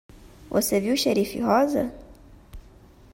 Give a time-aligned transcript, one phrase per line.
[0.49, 1.93] Você viu xerife rosa?